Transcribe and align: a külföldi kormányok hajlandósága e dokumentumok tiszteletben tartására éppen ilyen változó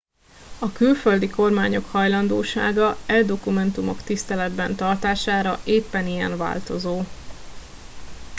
a 0.59 0.71
külföldi 0.71 1.29
kormányok 1.29 1.85
hajlandósága 1.91 2.97
e 3.05 3.23
dokumentumok 3.23 4.01
tiszteletben 4.03 4.75
tartására 4.75 5.59
éppen 5.65 6.07
ilyen 6.07 6.37
változó 6.37 7.01